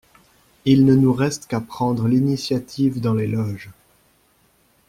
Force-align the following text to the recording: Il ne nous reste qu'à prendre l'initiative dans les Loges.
Il 0.65 0.85
ne 0.85 0.95
nous 0.95 1.13
reste 1.13 1.45
qu'à 1.45 1.61
prendre 1.61 2.07
l'initiative 2.07 2.99
dans 3.01 3.13
les 3.13 3.27
Loges. 3.27 3.69